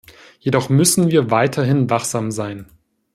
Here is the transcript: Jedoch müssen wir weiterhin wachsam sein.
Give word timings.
Jedoch 0.39 0.67
müssen 0.69 1.11
wir 1.11 1.29
weiterhin 1.29 1.91
wachsam 1.91 2.31
sein. 2.31 2.65